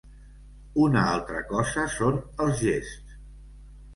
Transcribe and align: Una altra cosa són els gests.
Una 0.85 1.01
altra 1.17 1.41
cosa 1.51 1.85
són 1.97 2.17
els 2.45 2.57
gests. 2.65 3.15